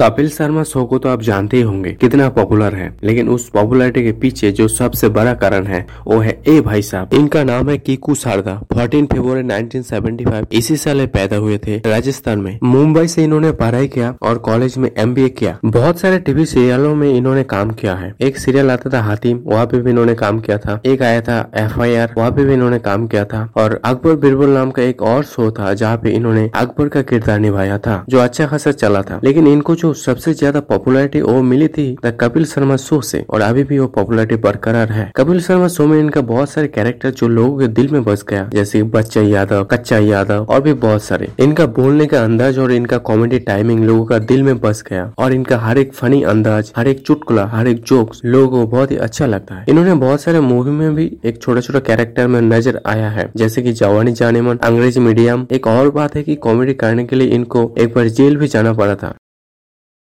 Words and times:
Kapil 0.00 0.28
Sharma 0.28 0.62
show 0.62 0.84
को 0.84 0.98
तो 0.98 1.08
आप 1.08 1.22
जानते 1.22 1.56
ही 1.56 1.62
होंगे 1.62 1.90
कितना 1.92 2.28
पॉपुलर 2.28 2.74
है। 2.74 2.96
लेकिन 3.04 3.28
उस 3.28 3.48
पॉपुलरिटी 3.48 4.02
के 4.04 4.12
पीछे 4.12 4.50
जो 4.50 4.68
सबसे 4.68 5.08
बड़ा 5.08 5.34
कारण 5.34 5.66
है, 5.66 5.86
वो 6.06 6.18
है 6.18 6.42
ए 6.48 6.60
भाई 6.60 6.82
साहब। 6.82 7.14
इनका 7.14 7.42
नाम 7.44 7.68
है 7.70 7.76
कीकू 7.78 8.14
शारदा। 8.14 8.54
14 8.72 9.06
फरवरी 9.06 9.42
1975 9.42 10.46
इसी 10.52 10.76
साल 10.76 11.06
पैदा 11.06 11.36
हुए 11.36 11.58
थे 11.58 11.76
राजस्थान 11.86 12.38
में। 12.38 12.58
मुंबई 12.62 13.06
से 13.06 13.24
इन्होंने 13.24 13.50
पढ़ाई 13.52 13.88
किया 13.88 14.14
और 14.22 14.38
कॉलेज 14.38 14.78
में 14.78 14.90
एमबीए 14.98 15.28
किया। 15.28 15.58
बहुत 15.64 16.00
सारे 16.00 16.18
टीवी 16.18 16.46
सीरियलों 16.46 16.94
में 16.94 17.08
इन्होंने 17.14 17.42
काम 17.44 17.70
किया 17.70 17.94
है। 17.94 18.14
एक 18.20 18.38
सीरियल 18.38 18.70
आता 18.70 18.90
था 18.90 19.02
हातिम 19.02 19.40
वहाँ 19.46 19.66
पे 19.66 19.78
भी 19.78 19.90
इन्होंने 19.90 20.14
काम 20.14 20.40
किया 20.40 20.58
था। 20.58 20.80
एक 20.86 21.02
आया 21.02 21.20
था 21.20 21.50
एफ़ 21.54 21.80
आई 21.80 21.94
आर 21.94 22.14
वहाँ 22.18 22.30
पे 22.30 22.44
भी 22.44 22.54
इन्होंने 22.54 22.78
काम 22.78 23.06
किया 23.06 23.24
था। 23.24 23.48
और 23.56 23.80
अकबर 23.84 24.16
बिरबल 24.16 24.48
नाम 24.48 24.70
का 24.70 24.82
एक 24.82 25.02
और 25.02 25.22
शो 25.24 25.50
था, 25.50 25.74
जहाँ 25.74 25.96
पे 25.96 26.10
इन्होंने 26.10 26.50
अकबर 26.54 26.88
का 26.88 27.02
किरदार 27.02 27.38
निभाया 27.38 27.78
था, 27.78 28.04
जो 28.08 28.18
अच्छा 28.18 28.46
खासा 28.46 28.72
चला 28.72 29.02
था। 29.02 29.20
लेकिन 29.24 29.46
इनको 29.46 29.74
जो 29.74 29.89
सबसे 29.94 30.32
ज़्यादा 30.34 30.60
पॉपुलैरिटी 30.62 31.20
वो 31.22 31.40
मिली 31.42 31.68
थी 31.68 31.86
द 32.04 32.16
कपिल 32.20 32.44
शर्मा 32.46 32.76
शो 32.78 33.00
से, 33.02 33.24
और 33.30 33.40
अभी 33.40 33.64
भी 33.64 33.78
वो 33.78 33.86
पॉपुलैरिटी 33.88 34.36
बरकरार 34.38 34.92
है। 34.92 35.10
कपिल 35.16 35.40
शर्मा 35.40 35.68
शो 35.68 35.86
में 35.86 35.98
इनका 35.98 36.20
बहुत 36.22 36.50
सारे 36.50 36.68
कैरेक्टर 36.68 37.10
जो 37.12 37.28
लोगों 37.28 37.58
के 37.58 37.68
दिल 37.70 37.88
में 37.88 38.02
बस 38.04 38.24
गया, 38.28 38.48
जैसे 38.54 38.82
बच्चा 38.90 39.20
यादव, 39.22 39.64
कच्चा 39.64 39.98
यादव, 39.98 40.44
और 40.44 40.60
भी 40.60 40.72
बहुत 40.80 41.02
सारे। 41.02 41.28
इनका 41.40 41.66
बोलने 41.72 42.06
का 42.06 42.22
अंदाज 42.24 42.58
और 42.58 42.72
इनका 42.72 42.98
कॉमेडी 43.00 43.38
टाइमिंग 43.40 43.84
लोगों 43.84 44.04
का 44.06 44.18
दिल 44.20 44.42
में 44.42 44.58
बस 44.60 44.82
गया, 44.90 45.12
और 45.18 45.32
इनका 45.32 45.58
हर 45.58 45.78
एक 45.78 45.92
फनी 45.94 46.22
अंदाज, 46.24 46.72
हर 46.76 46.88
एक 46.88 47.00
चुटकुला, 47.00 47.46
हर 47.46 47.68
एक 47.68 47.82
जोक्स 47.84 48.20
लोगों 48.24 48.48
को 48.50 48.66
बहुत 48.68 48.90
ही 48.90 48.96
अच्छा 48.98 49.26
लगता 49.26 49.54
है। 49.54 49.64
इन्होंने 49.68 49.94
बहुत 49.96 50.20
सारे 50.20 50.40
मूवी 50.42 50.70
में 50.72 50.94
भी 50.94 51.10
एक 51.24 51.42
छोटा 51.42 51.60
छोटा 51.60 51.80
कैरेक्टर 51.80 52.26
में 52.26 52.40
नज़र 52.42 52.80
आया 52.86 53.08
है, 53.10 53.30
जैसे 53.36 53.62
की 53.62 53.72
जवानी 53.74 54.12
जाने 54.12 54.40
मन, 54.42 54.58
अंग्रेज़ी 54.64 55.00
मीडियम 55.00 55.46
एक 55.52 55.66
और 55.68 55.90
बात 55.92 56.16
है 56.16 56.22
की 56.22 56.34
कॉमेडी 56.40 56.74
करने 56.76 57.04
के 57.04 57.16
लिए 57.16 57.28
इनको 57.30 57.72
एक 57.78 57.94
बार 57.94 58.08
जेल 58.10 58.36
भी 58.36 58.48
जाना 58.48 58.72
पड़ा 58.72 58.94
था। 58.94 59.14